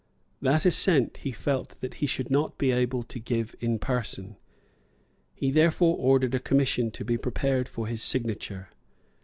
[0.41, 4.35] That assent he felt that he should not be able to give in person.
[5.35, 8.69] He therefore ordered a commission to be prepared for his signature.